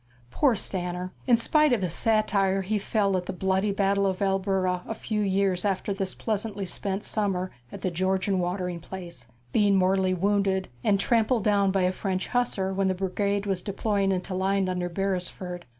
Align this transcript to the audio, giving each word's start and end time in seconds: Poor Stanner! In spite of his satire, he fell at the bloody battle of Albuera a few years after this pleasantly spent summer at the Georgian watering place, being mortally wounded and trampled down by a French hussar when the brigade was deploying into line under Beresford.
Poor 0.31 0.55
Stanner! 0.55 1.13
In 1.27 1.37
spite 1.37 1.71
of 1.71 1.83
his 1.83 1.93
satire, 1.93 2.63
he 2.63 2.79
fell 2.79 3.15
at 3.17 3.27
the 3.27 3.31
bloody 3.33 3.71
battle 3.71 4.07
of 4.07 4.17
Albuera 4.19 4.81
a 4.87 4.95
few 4.95 5.21
years 5.21 5.63
after 5.63 5.93
this 5.93 6.15
pleasantly 6.15 6.65
spent 6.65 7.03
summer 7.03 7.51
at 7.71 7.81
the 7.81 7.91
Georgian 7.91 8.39
watering 8.39 8.79
place, 8.79 9.27
being 9.53 9.75
mortally 9.75 10.15
wounded 10.15 10.69
and 10.83 10.99
trampled 10.99 11.43
down 11.43 11.69
by 11.69 11.83
a 11.83 11.91
French 11.91 12.29
hussar 12.29 12.73
when 12.73 12.87
the 12.87 12.95
brigade 12.95 13.45
was 13.45 13.61
deploying 13.61 14.11
into 14.11 14.33
line 14.33 14.67
under 14.67 14.89
Beresford. 14.89 15.67